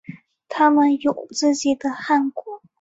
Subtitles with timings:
[0.49, 2.63] 他们有自己的汗国。